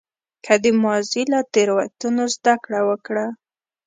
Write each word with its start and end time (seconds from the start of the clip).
که 0.45 0.53
د 0.63 0.65
ماضي 0.83 1.23
له 1.33 1.39
تېروتنو 1.53 2.23
زده 2.35 2.53
کړه 2.63 2.81
وکړه. 2.89 3.25